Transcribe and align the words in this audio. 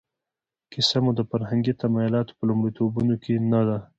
کیسه 0.71 0.97
مو 1.03 1.11
د 1.15 1.21
فرهنګي 1.29 1.73
تمایلاتو 1.81 2.35
په 2.37 2.43
لومړیتوبونو 2.49 3.15
کې 3.23 3.33
نه 3.51 3.61
ده. 3.67 3.77